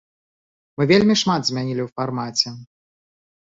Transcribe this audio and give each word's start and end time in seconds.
Мы 0.79 0.87
вельмі 0.93 1.19
шмат 1.23 1.41
змянілі 1.51 1.81
ў 1.83 1.89
фармаце. 1.95 2.59